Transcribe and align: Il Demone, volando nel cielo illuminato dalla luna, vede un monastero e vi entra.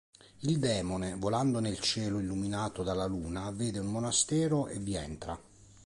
Il 0.39 0.57
Demone, 0.57 1.13
volando 1.15 1.59
nel 1.59 1.77
cielo 1.79 2.17
illuminato 2.17 2.81
dalla 2.81 3.05
luna, 3.05 3.51
vede 3.51 3.77
un 3.77 3.85
monastero 3.91 4.65
e 4.65 4.79
vi 4.79 4.95
entra. 4.95 5.39